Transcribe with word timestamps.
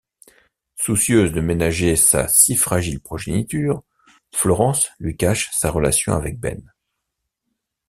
Soucieuse 0.77 1.31
de 1.31 1.41
ménager 1.41 1.95
sa 1.95 2.27
si 2.27 2.55
fragile 2.55 2.99
progéniture, 3.01 3.83
Florence 4.33 4.89
lui 4.97 5.15
cache 5.15 5.51
sa 5.51 5.69
relation 5.69 6.13
avec 6.13 6.39
Ben. 6.39 6.73